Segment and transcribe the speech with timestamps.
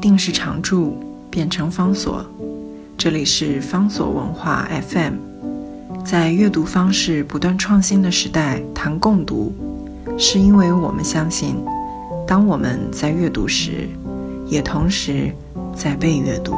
[0.00, 0.98] 定时常驻
[1.30, 2.24] 变成方所。
[2.96, 5.14] 这里是方所文化 FM。
[6.04, 9.52] 在阅读方式不断创新的时代，谈共读，
[10.18, 11.54] 是因为我们相信，
[12.26, 13.86] 当我们在阅读时，
[14.46, 15.30] 也同时
[15.76, 16.54] 在被阅读。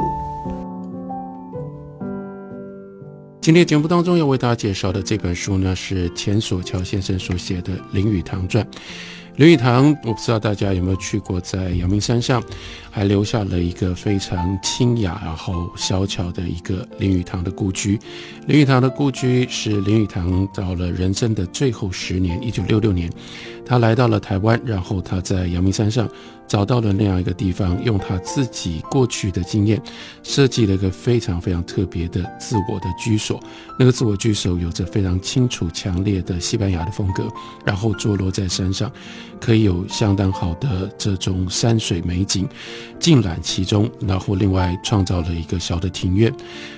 [3.41, 8.63] 今天节目当中要为大家介绍的这本书呢，是钱锁桥先生所写的《林语堂传》。
[9.35, 12.41] 林语堂，我不知道大家有没有去过，在阳明山上，
[12.91, 17.99] 还留下了一个非常清雅然后小巧的一个林语堂的故居。
[18.45, 23.11] 林语堂的故居是林语堂到了人生的最后十年，一九六六年，
[23.65, 26.07] 他来到了台湾，然后他在阳明山上
[26.47, 29.81] 找到了那样一个地方，用他自己过去的经验，
[30.21, 33.39] 设计了一个非常非常特别的自我的居所。
[33.79, 37.27] 那个自我居所有着非常清楚、强烈的西班牙的风格，
[37.65, 38.91] 然后坐落在山上。
[39.41, 42.47] 可以有相当好的这种山水美景，
[42.97, 43.91] 尽览其中。
[43.99, 46.33] 然后另外创造了一个小的庭院，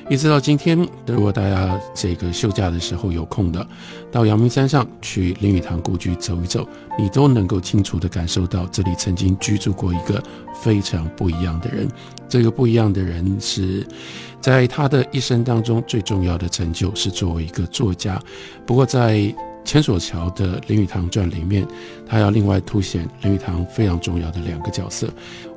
[0.10, 0.76] 一直到今天，
[1.06, 3.68] 如果大家这个休假的时候有空的，
[4.12, 6.68] 到阳明山上去林语堂故居走一走，
[6.98, 10.24] 你都能够清楚地感受到这里曾经居住过一个
[10.54, 11.88] 非常不一样的人。
[12.28, 13.86] 这个不一样的人是
[14.42, 18.22] 在他的一生当中最重要的成就是作为一个作家。
[18.66, 21.66] 不过在千索桥的林语堂传里面，
[22.06, 25.08] 他要另外凸显林语堂非常重要的两个角色，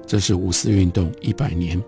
[0.09, 1.81] 这是五四运动一百年，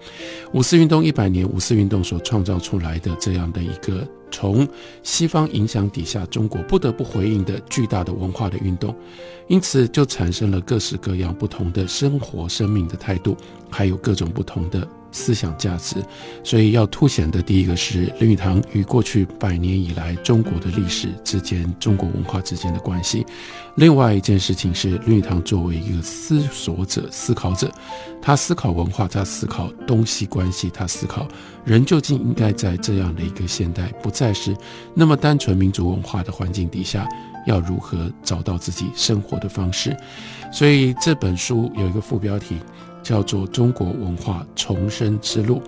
[0.53, 4.69] 五四运动一百年，五四运动所创造出来的这样的一个从
[5.03, 8.95] 西方影响底下，中国不得不回应的巨大的文化的运动，
[9.49, 13.35] 因此就产生了各式各样不同的生活、生命的态度，
[13.71, 14.87] 还有各种不同的。
[15.13, 15.97] 思想价值，
[16.45, 23.27] 所以要凸显的第一个是林语堂与过去百年以来中国的历史之间、中国文化之间的关系。
[23.77, 27.73] 另外一件事情是林语堂作为一个思索者、思考者，
[28.21, 31.27] 他思考文化，他思考东西关系，他思考
[31.65, 34.57] 人究竟应该在这样的一个现代，不再是
[34.95, 37.09] 那么单纯民族文化的环境底下，
[37.47, 39.97] 要如何找到自己生活的方式。
[40.53, 42.57] 所以这本书有一个副标题。
[43.11, 45.61] 叫做中国文化重生之路。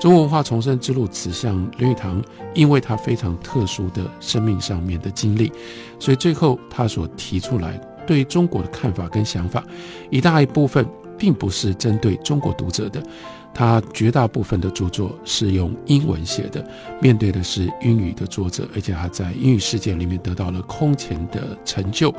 [0.00, 2.22] 中国文化重生之路指向林语堂，
[2.54, 5.52] 因为他非常特殊的生命上面的经历，
[5.98, 9.62] 所以最后他所提出来对中国的看法跟想法，
[10.08, 10.86] 一大一部分
[11.18, 13.02] 并不是针对中国读者的。
[13.52, 16.64] 他绝大部分的著作是用英文写的，
[17.02, 22.14] 面对的是英语的作者，而且他在英语世界里面得到了空前的成就。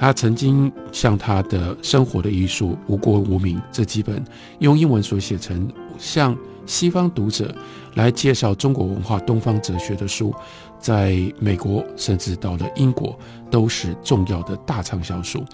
[0.00, 4.24] 他曾经向他的生活的艺术《无国无民》这几本
[4.60, 6.34] 用英文所写成向
[6.64, 7.54] 西方读者
[7.96, 10.34] 来介绍中国文化、东方哲学的书，
[10.78, 13.14] 在美国甚至到了英国
[13.50, 15.44] 都是重要的大畅销书。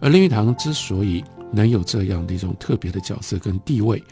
[0.00, 1.22] 而林语堂之所以
[1.52, 4.02] 能有这样的一种特别的角色跟地位，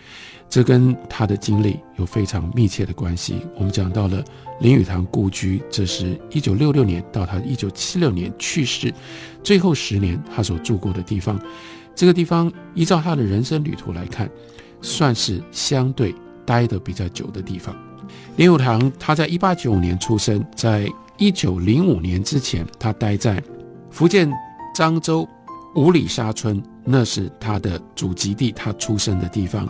[0.48, 3.40] 这跟他的经历有非常密切的关系。
[3.56, 4.24] 我们讲到了
[4.60, 8.92] 林语堂故居，这是一九六六年到他一九七六年去世
[9.42, 11.38] 最后十年他所住过的地方。
[11.94, 14.30] 这个地方依照他的人生旅途来看，
[14.80, 16.14] 算是相对
[16.46, 17.76] 待得比较久的地方。
[18.36, 20.88] 林语堂他在一八九五年出生，在
[21.18, 23.42] 一九零五年之前，他待在
[23.90, 24.32] 福建
[24.74, 25.28] 漳州
[25.74, 29.68] 五里沙村，那是他的祖籍地，他出生的地方。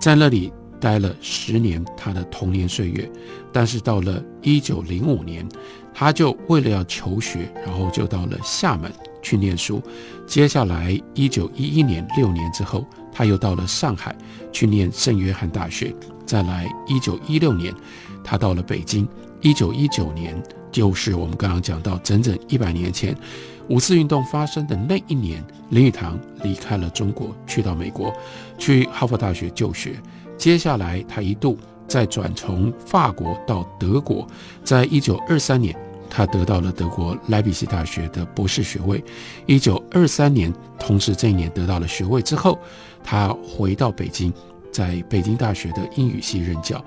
[0.00, 0.50] 在那里
[0.80, 3.08] 待了十年，他的童年岁月。
[3.52, 5.46] 但是到了一九零五年，
[5.92, 8.90] 他就为了要求学，然后就到了厦门
[9.20, 9.82] 去念书。
[10.26, 14.16] 接下来一九一一年六年之后，他又到了上海
[14.50, 15.94] 去念圣约翰大学。
[16.30, 17.74] 再来一九一六年，
[18.22, 19.08] 他到了北京。
[19.40, 23.16] 一九一九年，就是我们刚刚讲到整整一百年前。
[23.68, 28.14] 五四运动发生的那一年，林语堂离开了中国，去到美国，
[28.56, 30.00] 去哈佛大学就学。
[30.38, 31.58] 接下来，他一度
[31.88, 34.24] 再转从法国到德国。
[34.62, 35.76] 在一九二三年，
[36.08, 39.02] 他得到了德国莱比锡大学的博士学位。
[39.46, 42.56] 一九二三年，同时这一年得到了学位之后，
[43.02, 44.32] 他回到北京，
[44.70, 46.84] 在北京大学的英语系任教。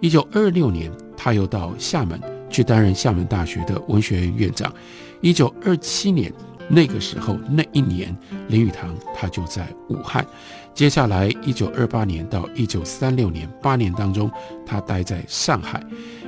[0.00, 2.20] 一九二六年，他又到厦门
[2.50, 4.72] 去担任厦门大学的文学院院长。
[5.20, 6.32] 一九二七年，
[6.68, 8.14] 那个时候那一年，
[8.48, 10.26] 林语堂他就在武汉。
[10.74, 14.30] 接下来，一九二八年到一九三六年八年当中，
[14.66, 15.82] 他待在上海。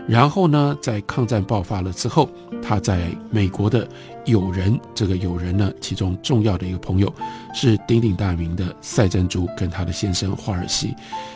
[0.09, 2.29] 然后呢，在抗战爆发了之后，
[2.63, 3.87] 他在美国的
[4.25, 7.13] 友人，这个友人呢，其中重要的一个朋友
[7.53, 10.95] 是鼎鼎大名的赛珍珠跟他的先生华尔西，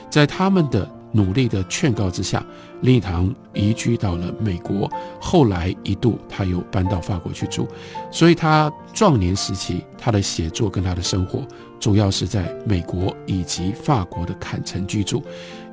[0.08, 2.44] 在他们的努力的劝告之下，
[2.82, 4.88] 林语堂移居到了美国。
[5.20, 7.66] 后来一度他又搬到法国去住，
[8.12, 11.42] 所以他壮年时期他的写作跟他的生活，
[11.80, 15.20] 主要是在美国以及法国的坎城居住，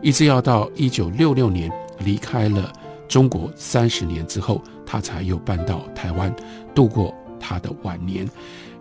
[0.01, 2.73] 一直要到一九六六年离开了
[3.07, 6.33] 中国三十年之后，他才又搬到台湾
[6.75, 8.27] 度过他的晚年。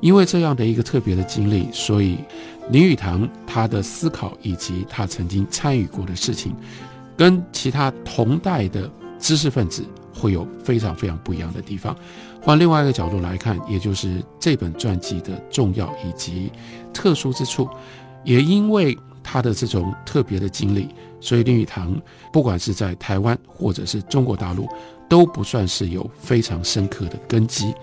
[0.00, 2.19] 因为这样的一个特别的经历，所以
[2.70, 6.55] 林语堂他的思考以及他曾经参与过的事情，
[7.17, 9.82] 跟其他同代的知识分子
[10.12, 11.96] 会有非常非常不一样的地方。
[12.43, 16.52] 换另外一个角度来看，也就是这本传记的重要以及
[16.93, 17.67] 特殊之处，
[18.23, 18.96] 也因为
[19.26, 20.88] 他的这种特别的经历，
[21.20, 22.00] 所以林语堂
[22.32, 24.69] 不管是在台湾或者是中国大陆，
[25.08, 27.75] 都不算是有非常深刻的根基。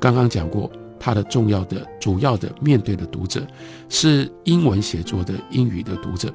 [0.00, 0.70] 刚刚讲过。
[1.04, 3.44] 他的重要的、主要的面对的读者
[3.88, 6.32] 是英文写作的英语的读者。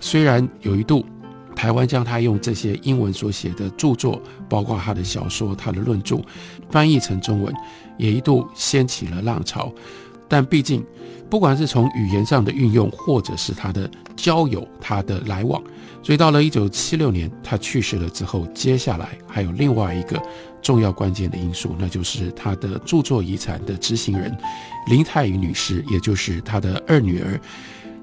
[0.00, 1.06] 虽然有一度
[1.54, 6.20] 台湾将他用这些英文所写的著作，包括他的小说、他的论著，
[6.68, 7.54] 翻译成中文，
[7.96, 9.72] 也一度掀起了浪潮。
[10.32, 10.82] 但毕竟，
[11.28, 15.62] 不管是从语言上的运用，或者是他的交友、他的来往，
[16.02, 20.18] 所以到了一九七六年他去世了之后，接下来还有另外一个。
[20.62, 24.32] 重要关键的因素，那就是他的著作遗产的执行人
[24.86, 27.40] 林太乙女士，也就是他的二女儿。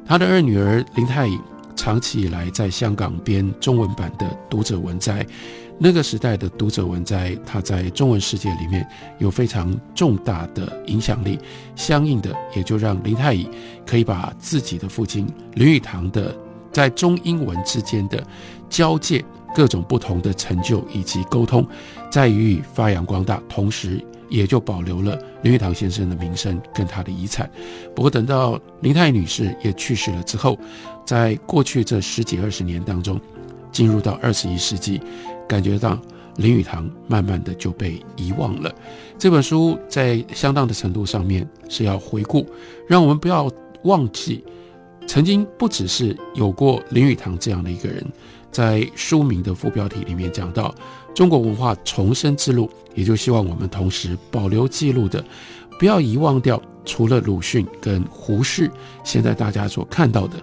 [0.05, 1.39] 他的二女儿林太乙
[1.73, 5.23] 长期以来在香港编中文版的《读者文摘》，
[5.81, 8.85] 那个时代的《读者文摘》，他在中文世界里面
[9.17, 11.39] 有非常重大的影响力。
[11.75, 13.49] 相应的，也就让林太乙
[13.85, 16.35] 可以把自己的父亲林语堂的
[16.71, 18.21] 在中英文之间的
[18.69, 19.23] 交界。
[19.55, 21.67] 各种不同的成就以及沟通，
[22.11, 23.99] 在于发扬光大，同时
[24.29, 27.49] 也就保留了林语堂先生的名声跟他的遗产。
[27.95, 30.55] 不过，等到林太乙女士也去世了之后，
[31.03, 33.19] 在过去这十几二十年当中，
[33.71, 35.01] 进入到二十一世纪，
[35.49, 35.99] 感觉到
[36.37, 38.73] 林语堂慢慢的就被遗忘了。
[39.17, 42.45] 这本书在相当的程度上面是要回顾，
[42.87, 43.51] 让我们不要
[43.83, 44.43] 忘记，
[45.07, 48.05] 曾经不只是有过林语堂这样的一个人。
[48.51, 50.73] 在书名的副标题里面讲到
[51.13, 55.23] 中国文化重生之路，也就希望我们同时保留记录的，
[55.77, 58.71] 不要遗忘掉除了鲁迅跟胡适，
[59.03, 60.37] 现在大家所看到的，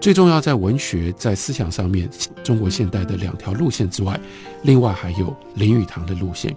[0.00, 2.08] 最重要在文学在思想上面
[2.42, 4.18] 中国现代的两条路线之外，
[4.62, 6.56] 另外还有林语堂的路线。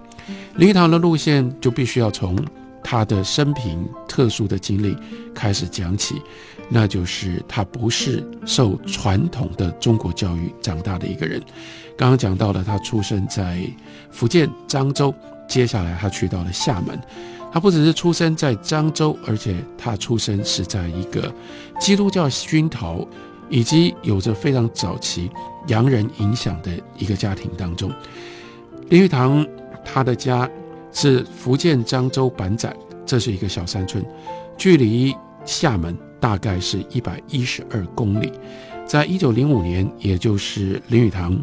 [0.56, 2.38] 林语堂的路线就必须要从
[2.82, 4.96] 他的生平特殊的经历
[5.36, 6.16] 开始讲起。
[6.70, 11.40] 那就是他不是受传统的中国教育长大的一个人。
[11.98, 13.60] 刚刚讲到了，他出生在
[14.10, 15.14] 福建漳州，
[15.50, 16.98] 接下来他去到了厦门。
[17.52, 21.32] 他不只是出生在漳州，而且他出生是在一个
[21.80, 23.06] 基督教熏陶
[23.50, 25.30] 以及有着非常早期
[25.68, 27.92] 洋人影响的一个家庭当中。
[28.90, 29.46] 林语堂
[29.86, 30.50] 他的家
[30.92, 32.76] 是福建漳州板仔，
[33.06, 34.04] 这是一个小山村，
[34.58, 35.98] 距离厦门。
[36.24, 38.32] 大概是一百一十二公里，
[38.88, 41.38] 在一九零五年，也就是林语堂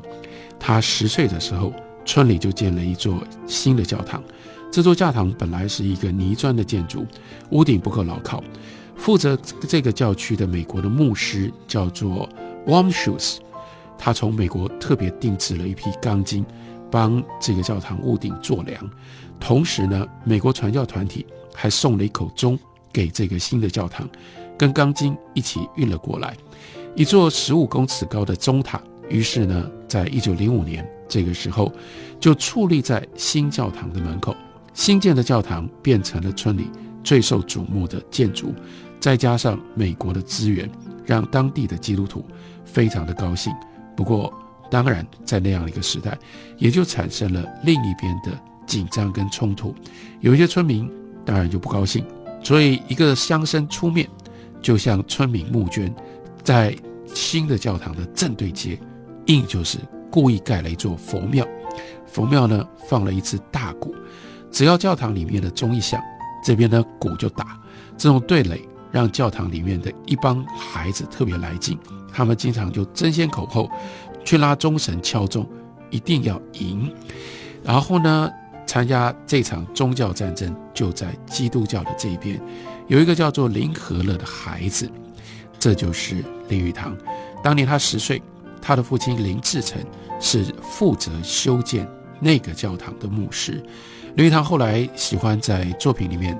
[0.58, 1.70] 他十岁的时候，
[2.06, 4.22] 村里就建了一座新的教堂。
[4.72, 7.06] 这座教堂本来是一个泥砖的建筑，
[7.50, 8.42] 屋顶不够牢靠。
[9.00, 9.34] 负责
[9.66, 12.28] 这个教区的美国的牧师叫做
[12.66, 13.38] Warm Shoes，
[13.96, 16.44] 他从美国特别定制了一批钢筋，
[16.90, 18.90] 帮这个教堂屋顶做梁。
[19.40, 21.24] 同时呢，美国传教团体
[21.54, 22.58] 还送了一口钟
[22.92, 24.06] 给这个新的教堂。
[24.58, 26.36] 跟钢筋一起运了过来，
[26.94, 28.78] 一座十五公尺高的钟塔。
[29.08, 31.72] 于是呢，在一九零五年这个时候，
[32.20, 34.36] 就矗立在新教堂的门口。
[34.74, 36.70] 新建的教堂变成了村里
[37.02, 38.54] 最受瞩目的建筑。
[39.00, 40.70] 再加上美国的资源，
[41.06, 42.24] 让当地的基督徒
[42.64, 43.52] 非常的高兴。
[43.96, 44.32] 不过，
[44.70, 46.16] 当然在那样一个时代，
[46.58, 48.30] 也就产生了另一边的
[48.66, 49.74] 紧张跟冲突。
[50.20, 50.90] 有一些村民
[51.24, 52.04] 当然就不高兴，
[52.42, 54.08] 所以一个乡绅出面。
[54.62, 55.90] 就像村民募捐，
[56.44, 56.76] 在
[57.14, 58.78] 新的教堂的正对街，
[59.24, 59.78] 硬就是
[60.10, 61.48] 故意盖了一座佛庙。
[62.06, 63.94] 佛庙呢放了一只大鼓，
[64.50, 65.98] 只要教堂里面的钟一响，
[66.44, 67.58] 这边的鼓就打。
[67.96, 71.78] 这种对垒让教堂里面的一帮孩子特别来劲，
[72.12, 73.70] 他们经常就争先恐后
[74.24, 75.48] 去拉钟神敲钟，
[75.90, 76.92] 一定要赢。
[77.62, 78.30] 然后呢，
[78.66, 82.40] 参加这场宗教战争就在基督教的这一边。
[82.88, 84.90] 有一个叫做林和乐的孩子，
[85.58, 86.96] 这就是林语堂。
[87.42, 88.20] 当年他十岁，
[88.60, 89.80] 他的父亲林志成
[90.18, 93.62] 是负责修建那个教堂的牧师。
[94.16, 96.36] 林语堂后来喜欢在作品里面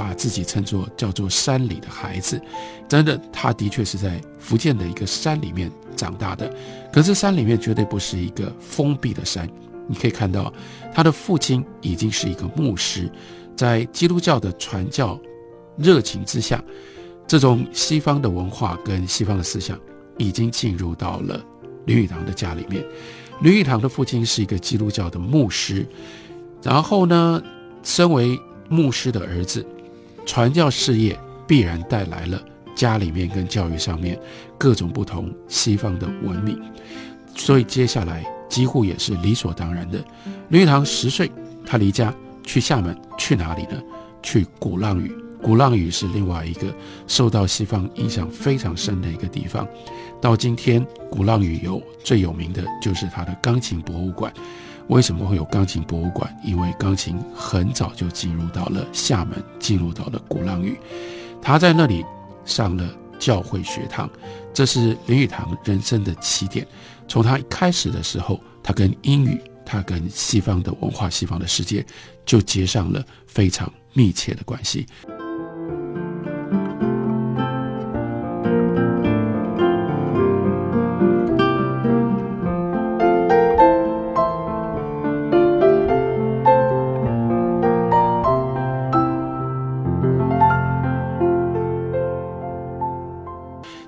[0.00, 2.40] 把自己称作叫做山里的孩子。
[2.88, 6.50] 真的，他的确是在福建的一个山里面长大的。
[6.90, 9.46] 可是山里面绝对不是一个封闭的山。
[9.86, 10.50] 你可以看到，
[10.94, 13.12] 他的父亲已经是一个牧师，
[13.54, 15.20] 在基督教的传教
[15.76, 16.64] 热情之下，
[17.26, 19.78] 这种西方的文化跟西方的思想
[20.16, 21.44] 已经进入到了
[21.84, 22.82] 林语堂的家里面。
[23.42, 25.86] 林语堂的父亲是一个基督教的牧师，
[26.62, 27.42] 然后呢，
[27.82, 28.38] 身为
[28.68, 29.66] 牧师的儿子，
[30.30, 32.40] 传教事业必然带来了
[32.76, 34.16] 家里面跟教育上面
[34.56, 36.56] 各种不同西方的文明，
[37.34, 39.98] 所以接下来几乎也是理所当然的。
[40.50, 41.28] 林语堂十岁，
[41.66, 43.82] 他离家去厦门，去哪里呢？
[44.22, 45.12] 去鼓浪屿。
[45.42, 46.72] 鼓浪屿是另外一个
[47.08, 49.66] 受到西方影响非常深的一个地方。
[50.20, 54.32] 到今天，鼓浪屿有最有名的就是它的钢琴博物馆。
[54.90, 56.36] 为什么会有钢琴博物馆？
[56.42, 60.76] 因为钢琴很早就进入到了厦门，进入到了鼓浪屿。
[61.40, 62.04] 他在那里
[62.44, 64.10] 上了教会学堂，
[64.52, 66.66] 这是林语堂人生的起点。
[67.06, 71.86] 从他一开始的时候，他跟英语，他跟西方的文化、西方的世界
[72.26, 74.86] 就结上了非常密切的关系。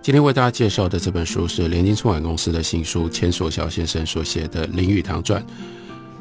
[0.02, 5.40] 今天为大家介绍的这本书是联经出版公司的新书，钱所孝先生所写的《林语堂传》。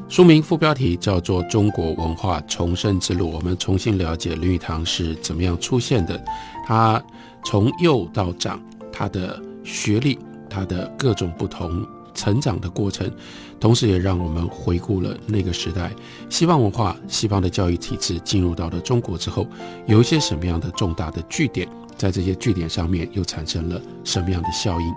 [0.08, 6.24] 书名副标题叫做《中国文化重生之路》，我们重新了解林语堂是怎么样出现的。
[6.64, 7.04] 他
[7.44, 8.62] 从幼到长，
[8.94, 13.10] 他的学历，他的各种不同成长的过程，
[13.60, 15.92] 同时也让我们回顾了那个时代
[16.30, 19.48] 西方文化、西方的教育体制进入到了中国之后，
[19.88, 21.68] 有一些什么样的重大的据点。
[21.98, 24.94] 在这些据点上面又产生了什么样的效应？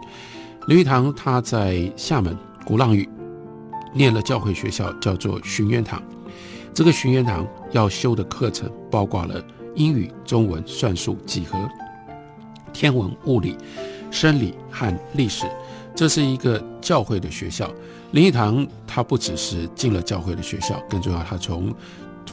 [0.69, 3.07] 林语堂他在厦门鼓浪屿
[3.93, 6.03] 念了教会学校，叫做寻渊堂。
[6.73, 9.45] 这个寻渊堂要修的课程包括了
[9.75, 11.69] 英语、中文、算术、几何、
[12.73, 13.55] 天文、物理、
[14.11, 15.45] 生理和历史。
[15.95, 17.71] 这是一个教会的学校。
[18.13, 21.75] 林语堂他不只是进了教会的学校，更重要，他从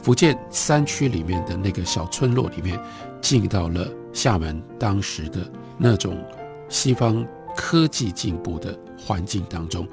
[0.02, 2.78] 福建山区里面的那个小村落里面
[3.20, 3.86] 进到了。
[4.14, 5.38] 厦门当时的
[5.78, 6.22] 那种
[6.68, 7.26] 西方
[7.56, 9.88] 科技进步的环境当中，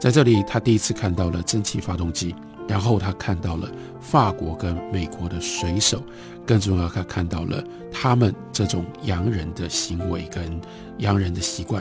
[0.00, 2.34] 在这里他第一次看到了蒸汽发动机，
[2.66, 6.02] 然后他看到了法国跟美国的水手，
[6.44, 7.62] 更重要，他看到了
[7.92, 10.60] 他们这种洋人的行为跟
[10.98, 11.80] 洋人的习惯。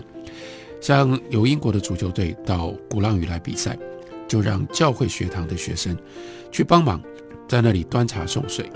[0.79, 3.77] 像有英国的足球队到鼓浪屿来比赛，
[4.27, 5.97] 就让教会学堂的学生
[6.51, 7.01] 去帮忙，
[7.47, 8.69] 在那里端茶送水。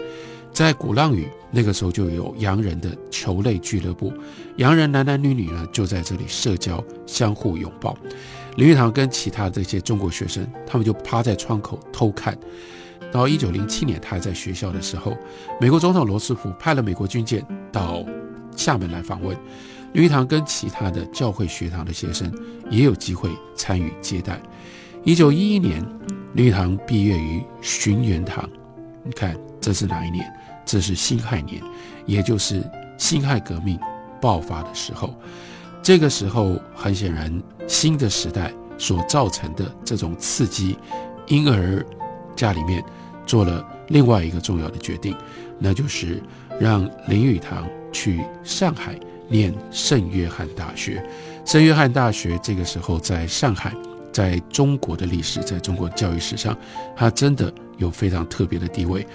[0.51, 4.13] 在鼓浪屿那个时候就有洋人的球类俱乐部，
[4.57, 7.97] 洋人男男女女呢就在这里社交，相互拥抱。
[8.57, 12.37] 林语堂跟其他这些中国学生，他们就趴在窗口偷看。
[13.11, 15.17] 到一九零七年，他还在学校的时候，
[15.59, 18.05] 美国总统罗斯福派了美国军舰到
[18.55, 19.35] 厦门来访问，
[19.93, 22.31] 林语堂跟其他的教会学堂的学生
[22.69, 24.39] 也有机会参与接待。
[25.03, 25.85] 一九一一年，
[26.33, 28.49] 林语堂毕业于寻源堂，
[29.03, 30.25] 你看这是哪一年？
[30.65, 31.61] 这是辛亥年，
[32.05, 32.63] 也就是
[32.97, 33.77] 辛亥革命
[34.19, 35.13] 爆发的时候。
[35.81, 40.77] 这个时候，很显然，新的时代所造成的这种刺激，
[41.27, 41.85] 因而
[42.35, 42.83] 家里面
[43.25, 45.15] 做了另外一个重要的决定，
[45.59, 46.23] 那就是
[46.59, 51.03] 让林语堂去上海念圣约翰大学。
[51.45, 53.73] 圣约翰大学这个时候在上海，
[54.11, 56.57] 在中国的历史，在中国教育史上，
[56.95, 59.05] 它真的有非常特别的地位。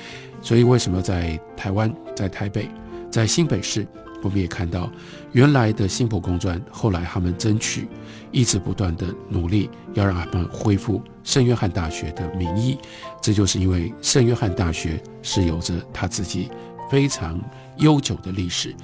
[0.43, 2.69] 所以，为什么在台湾、在台北、
[3.11, 3.87] 在新北市，
[4.23, 4.91] 我们也看到
[5.33, 7.89] 原来的新浦工专，后来他们争取，
[8.31, 12.79] 一直不断的努力，要让他们恢复圣约翰大学的名义。
[13.21, 16.51] 这就是因为圣约翰大学是有着他自己
[16.91, 17.41] 非常
[17.79, 18.75] 悠久的历史。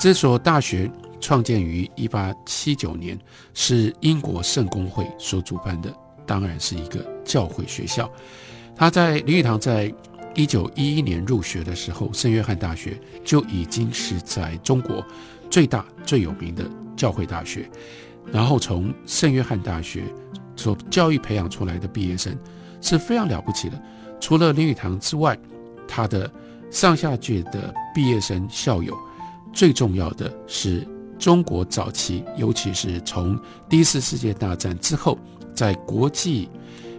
[0.00, 0.90] 这所大学
[1.20, 3.18] 创建于一八七九年，
[3.52, 8.10] 是英国圣公会所主办的，当然是一个教会学校。
[8.74, 9.92] 他在林语堂在。
[10.36, 15.04] 一九一一年入学的时候，圣约翰大学就已经是在中国
[15.50, 16.64] 最大最有名的
[16.96, 17.68] 教会大学。
[18.32, 20.04] 然后从圣约翰大学
[20.54, 22.32] 所教育培养出来的毕业生
[22.80, 23.82] 是非常了不起的。
[24.20, 25.36] 除了林语堂之外，
[25.88, 26.30] 他的
[26.70, 28.96] 上下届的毕业生校友，
[29.52, 30.86] 最重要的是
[31.18, 33.38] 中国早期，尤其是从
[33.68, 35.18] 第一次世界大战之后，
[35.54, 36.48] 在国际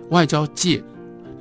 [0.09, 0.83] 外交界。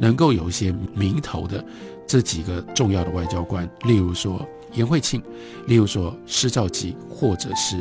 [0.03, 1.63] 能够有一些名头的
[2.07, 5.23] 这几个重要的外交官，例如说颜惠庆，
[5.67, 7.77] 例如说施肇基，或者是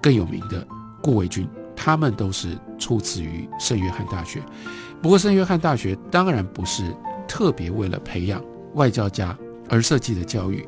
[0.00, 0.64] 更有名的
[1.02, 4.40] 顾维钧，他们都是出自于圣约翰大学。
[5.02, 6.94] 不过，圣约翰大学当然不是
[7.26, 8.40] 特别为了培养
[8.74, 9.36] 外交家
[9.68, 10.64] 而设计的教育。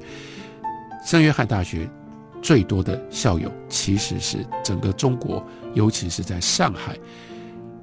[1.06, 1.88] 圣约翰大学
[2.46, 6.96] 最多的校友其实是整个中国，尤其是在上海，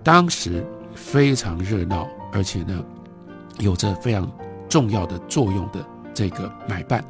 [0.02, 0.66] 当时
[0.96, 2.82] 非常热闹，而且呢，
[3.60, 4.32] 有着非常
[4.70, 7.04] 重要的作用的这个买办。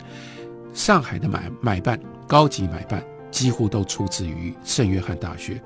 [0.74, 5.62] 上海的买买办，高级买办几乎都出自于圣约翰大学，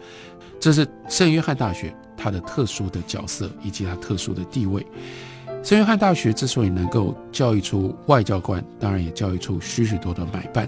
[0.59, 1.95] 这是圣约翰大学。
[2.17, 4.85] 它的特殊的角色以及它特殊的地位，
[5.63, 10.67] 圣约翰大学之所以能够教育出外交官，当然也教育出许许多的买办，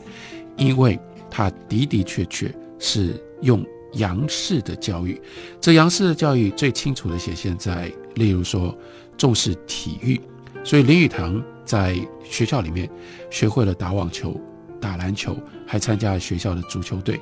[0.58, 0.98] 因为
[1.30, 5.22] 它的的确确是用洋式的教育。
[5.62, 8.78] 这洋式的教育最清楚的显现在，例如说
[9.18, 10.20] 重视体育，
[10.64, 12.90] 所以林语堂在学校里面
[13.30, 14.40] 学会了打网球、
[14.80, 17.20] 打篮球，还参加了学校的足球队，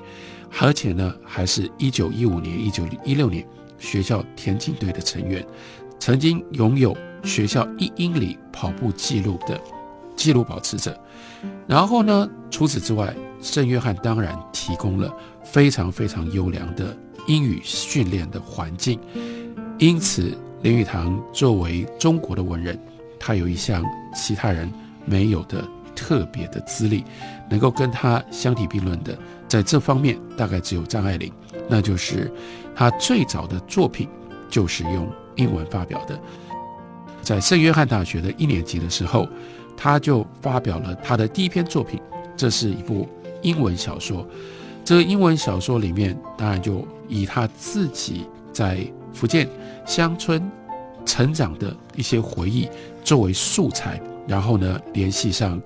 [0.59, 3.45] 而且呢，还是一九一五年、一九一六年。
[3.79, 5.45] 学校田径队的成员，
[5.99, 9.61] 曾经拥有学校一英里跑步记录的
[10.15, 10.99] 记录保持者。
[11.67, 13.15] 然后呢，除此之外，
[13.47, 15.09] 圣约翰当然提供了
[15.41, 16.95] 非常非常优良的
[17.27, 18.99] 英语训练的环境。
[19.79, 22.77] 因此，林语堂作为中国的文人，
[23.17, 23.81] 他有一项
[24.13, 24.69] 其他人
[25.05, 27.05] 没有的特别的资历，
[27.49, 31.31] 能够跟他相提并论的，在这方面大概只有张爱玲，
[31.69, 32.29] 那就是。
[32.75, 34.07] 他最早的作品
[34.51, 36.19] 就是用英文发表的，
[37.23, 39.27] 在圣约翰大学的一年级的时候，
[39.75, 41.99] 他就发表了他的第一篇作品，
[42.35, 43.09] 这是一部
[43.41, 44.27] 英文小说。
[44.83, 48.79] 这个英文小说里面，当然就以他自己在
[49.13, 49.47] 福建
[49.85, 50.49] 乡村
[51.05, 52.69] 成长的一些回忆
[53.03, 55.61] 作为素材，然后呢，联系上。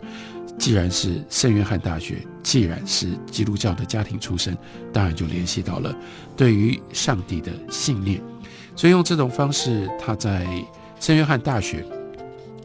[0.59, 4.55] 既然是圣约翰大学，既然是基督教的家庭出身，
[4.93, 5.95] 当然就联系到了
[6.35, 8.21] 对于上帝的信念。
[8.75, 10.45] 所以用这种方式，他在
[10.99, 11.83] 圣约翰大学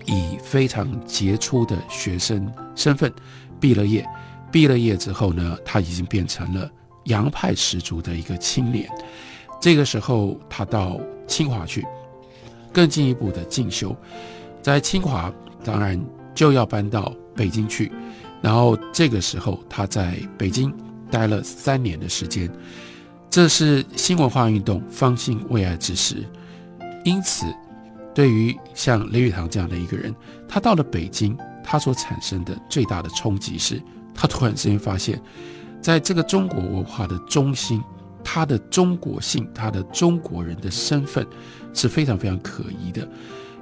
[0.04, 3.10] 以非常杰出的学生身份
[3.58, 4.04] 毕了业。
[4.50, 6.70] 毕了业之后呢，他已经变成了
[7.04, 8.90] 洋派十足的一个青年。
[9.60, 11.84] 这个时候，他到清华去，
[12.72, 13.94] 更进一步的进修。
[14.62, 15.32] 在清华，
[15.64, 16.00] 当然
[16.34, 17.12] 就要搬到。
[17.36, 17.92] 北京去，
[18.40, 20.72] 然后这个时候他在北京
[21.10, 22.50] 待了三年的时间，
[23.28, 26.24] 这是新文化运动方兴未艾之时，
[27.04, 27.44] 因此，
[28.14, 30.14] 对于像雷语堂这样的一个人，
[30.48, 33.82] 他到了北京，他所产生的最大的冲击是，
[34.16, 35.20] 他突然之间发现，
[35.80, 37.82] 在这个中国文化的中心，
[38.24, 41.24] 他的中国性，他的中国人的身份
[41.74, 43.06] 是非常非常可疑的，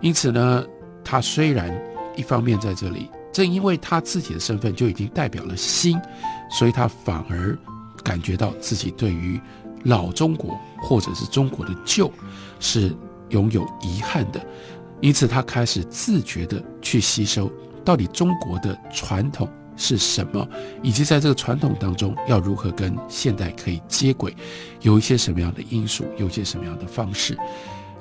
[0.00, 0.64] 因此呢，
[1.02, 1.76] 他虽然
[2.16, 3.10] 一方面在这里。
[3.32, 6.00] 正因为他自己的身份就已经代表了新，
[6.48, 7.58] 所以他反而
[8.04, 9.40] 感觉到自己对于
[9.82, 12.08] 老中国或者是中国的旧
[12.60, 12.94] 是
[13.30, 14.40] 拥有遗憾的，
[15.00, 17.50] 因此他开始自觉的去吸收
[17.84, 20.48] 到底中国的传统是什么，
[20.82, 24.34] 以及在这个传统当中要如何跟现代可以接轨，
[24.80, 27.36] 有一些什么样的因素，有一些什么样的方式。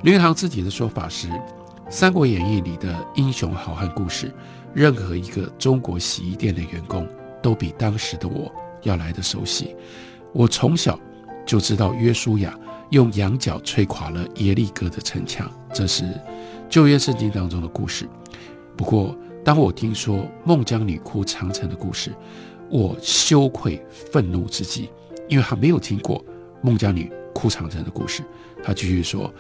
[0.04, 1.28] 林语堂自己的说法是，
[1.90, 4.34] 《三国演义》里的英雄好汉故事。
[4.74, 7.08] 任何一个中国洗衣店的员工
[7.44, 9.76] 都比当时的我要来的熟悉。
[10.34, 11.00] 我从小
[11.46, 12.58] 就知道约书亚
[12.90, 16.04] 用羊角吹垮了耶利哥的城墙，这是
[16.70, 18.10] 旧约圣经当中的故事。
[18.76, 22.12] 不过，当我听说孟姜女哭长城的故事，
[22.70, 24.90] 我羞愧愤怒之极，
[25.28, 26.24] 因为他没有听过
[26.62, 28.24] 孟姜女哭长城的故事。
[28.64, 29.32] 他继续说：“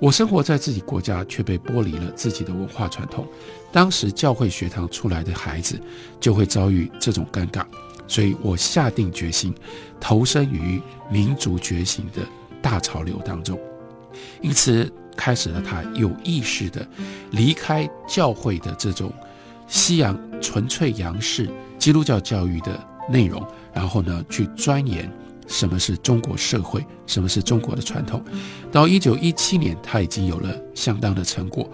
[0.00, 3.24] 我生活在自己国家，却被剥离了自己的文化传统。
[3.70, 5.80] 当时教会学堂出来的孩子
[6.18, 7.64] 就会遭遇这种尴尬，
[8.08, 9.54] 所以我下定决心
[10.00, 12.22] 投身于民族觉醒的
[12.60, 13.56] 大潮流当中。
[14.40, 16.84] 因此，开始了他有意识的
[17.30, 19.12] 离开教会的这种
[19.72, 25.10] 西洋纯粹洋式基督教教育的内容，然后呢，去钻研。”
[25.48, 26.86] 什么是中国社会？
[27.06, 28.22] 什么是中国的传统？
[28.70, 31.68] 到一九一七年，他已经有了相当的成果，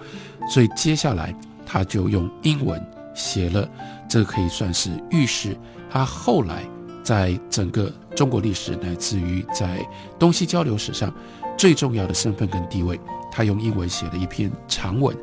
[0.49, 1.35] 所以接下来
[1.67, 2.81] 他就用英文
[3.15, 3.69] 写了，
[4.09, 5.57] 这可以算是预示
[5.91, 6.65] 他后来
[7.05, 9.85] 在整个中国历史乃至于在
[10.19, 11.13] 东西交流史上
[11.57, 12.99] 最重要的身份跟地位。
[13.31, 15.17] 他用英文写了一篇长文，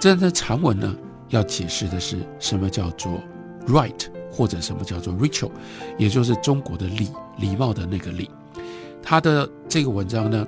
[0.00, 0.96] 这的长文呢，
[1.30, 3.20] 要解释的是什么叫做
[3.66, 4.06] right。
[4.32, 5.50] 或者什么叫做 ritual，
[5.98, 8.30] 也就是中国的礼礼貌的那个礼。
[9.02, 10.46] 他的这个文章呢，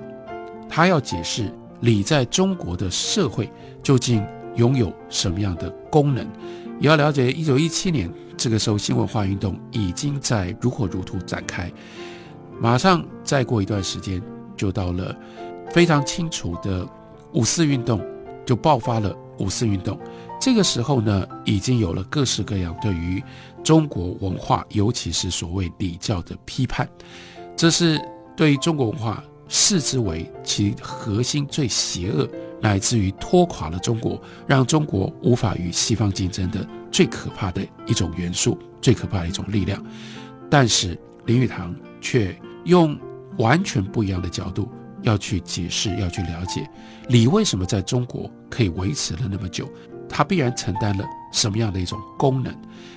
[0.69, 3.51] 他要解释礼在中国的社会
[3.83, 6.25] 究竟拥有什么样的功能，
[6.79, 11.71] 也要了解一九一七年这个时候新文化运动已经在如火如荼展开，
[12.61, 14.23] 马上再过一段时间
[14.57, 15.15] 就到了
[15.73, 16.87] 非常清楚的
[17.33, 18.01] 五四运动
[18.47, 19.13] 就爆发了。
[19.39, 19.99] 五四运动
[20.43, 23.23] 这个时候呢，已经有了各式各样对于
[23.63, 26.89] 中国文化，尤其是所谓礼教的批判，
[27.57, 27.97] 这是
[28.37, 32.29] 对于中国文化视之为其核心最邪恶。
[32.61, 39.81] 乃至于拖垮了中国，让中国无法与西方竞争的最可怕的一种元素，最可怕的一种力量。
[40.51, 42.99] 但是林语堂却用
[43.39, 44.69] 完全不一样的角度
[45.03, 46.69] 要去解释，要去了解
[47.09, 49.69] 礼为什么在中国可以维持了那么久，
[50.13, 52.55] 它必然承担了什么样的一种功能。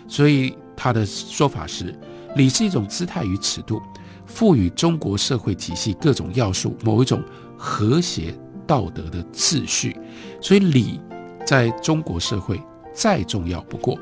[0.07, 1.97] 所以他的说法是，
[2.35, 3.81] 礼是一种姿态与尺度，
[4.27, 7.23] 赋予中国社会体系各种要素某一种
[7.57, 8.37] 和谐。
[8.67, 9.95] 道德的秩序，
[10.41, 10.99] 所以礼
[11.45, 12.59] 在中国社会
[12.91, 13.95] 再重要不过。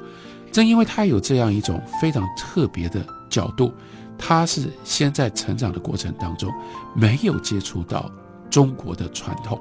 [0.53, 3.73] 正因为他有这样一种非常特别的角度，
[4.17, 6.49] 他是先在成长的过程当中
[6.95, 8.09] 没有接触到
[8.49, 9.59] 中国的传统，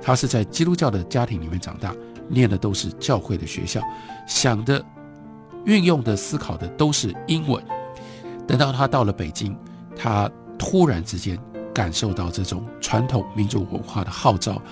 [0.00, 1.92] 他是在基督教的家庭里面长大，
[2.28, 3.80] 念的都是教会的学校，
[4.26, 4.84] 想的、
[5.64, 7.62] 运用的、思考的都是英文。
[8.46, 9.56] 等到他到了北京，
[9.96, 11.38] 他突然之间。
[11.76, 14.62] 感受到这种传统民族文化的号召，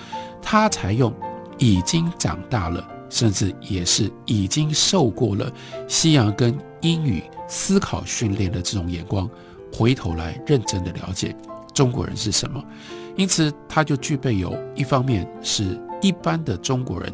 [0.41, 1.13] 他才用
[1.59, 5.53] 已经长大了，甚至也是已经受过了
[5.87, 9.29] 西洋跟英语思考训练的这种眼光，
[9.71, 11.37] 回头来认真的了解
[11.75, 12.65] 中国人是什么。
[13.17, 17.11] 因此，他就具备有一方面是一般的中国人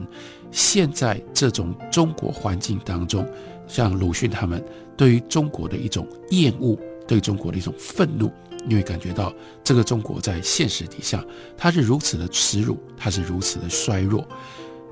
[0.50, 3.24] 现在这种中国环境当中，
[3.68, 4.60] 像鲁迅他们
[4.96, 6.76] 对于中国的一种厌恶，
[7.06, 8.28] 对中国的一种愤怒。
[8.66, 11.24] 你会感觉到这个中国在现实底下，
[11.56, 14.26] 它是如此的耻辱，它是如此的衰弱。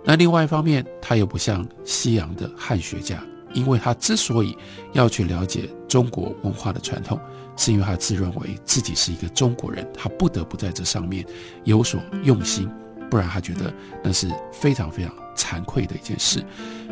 [0.04, 3.20] 那另外一方面，他又不像西洋的汉学家，
[3.52, 4.56] 因为他之所以
[4.92, 7.18] 要去了解中国文化的传统，
[7.56, 11.26] 是因为他自认为自己是一个中国人，他不得不在这上面
[11.64, 12.70] 有所用心，
[13.10, 16.44] 不然他觉得那是非常非常惭愧的一件事。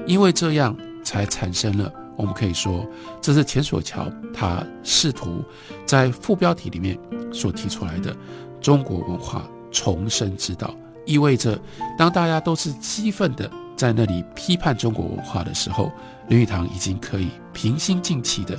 [0.07, 1.93] 因为这样才产生了。
[2.17, 2.83] 我们可以说，
[3.21, 5.45] 这是钱索桥他试图
[5.85, 6.99] 在副标题里面
[7.31, 8.17] 所提出来的
[8.59, 10.75] 中国文化重生之道，
[11.05, 11.61] 意味着
[11.99, 15.93] 当大家都是激愤的在那里批判中国文化的时候，
[16.29, 18.59] 林语堂已经可以平心静气的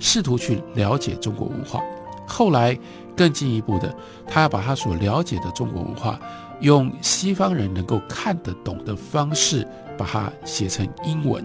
[0.00, 1.80] 试图去了解中国文化。
[2.26, 2.76] 后来
[3.16, 3.94] 更进一步的，
[4.26, 6.20] 他要把他所了解的中国文化，
[6.60, 9.66] 用西方人能够看得懂的方式。
[9.98, 11.42] 把它写成英文，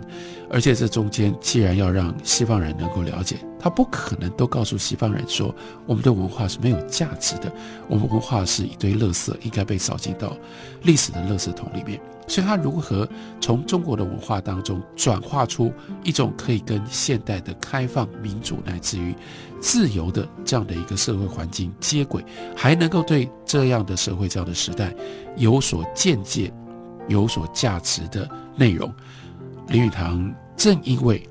[0.50, 5.56] 而且这中间既然要让西方人能够了解，他不可能都告诉西方人说
[5.86, 7.50] 我们的文化是没有价值的，
[7.88, 10.36] 我们文化是一堆垃圾，应该被扫进到
[10.82, 11.98] 历史的垃圾桶里面。
[12.28, 13.08] 所以，他如何
[13.40, 15.72] 从中国的文化当中转化出
[16.04, 19.16] 一种可以跟现代的开放、民主乃至于
[19.62, 24.93] 自由的这样的一个社会环境接轨，还能够对这样的社会、这样的时代
[25.38, 26.52] 有所见解？
[27.08, 28.93] 有所价值的内容，
[29.67, 31.28] 林语堂正因为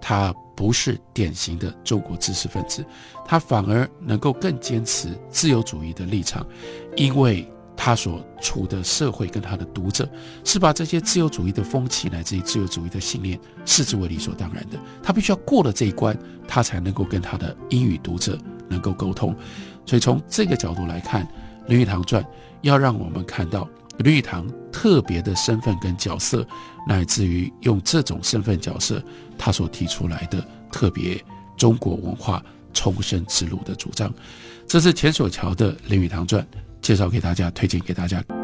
[0.00, 2.86] 他不是典型的中国知识分子，
[3.26, 6.46] 他反而能够更坚持自由主义的立场，
[6.96, 7.46] 因为
[7.88, 10.06] 他所处的社会跟他的读者
[10.44, 16.14] 是把这些自由主义的风气乃至于自由主义的信念视之为理所当然的，他必须要过了这一关，
[16.46, 19.34] 他才能够跟他的英语读者能够沟通。
[19.86, 21.24] 所以从这个角度来看，
[21.66, 22.22] 《林语堂传》
[22.60, 23.66] 要让我们看到。
[24.00, 26.46] 林语堂特别的身份跟角色，
[26.86, 29.02] 乃至于用这种身份角色，
[29.38, 31.18] 他所提出来的特别
[31.56, 34.12] 中国文化重生之路的主张，
[34.66, 36.42] 这是钱所桥的《林语堂传》，
[36.88, 38.37] 介绍给大家，推荐给大家。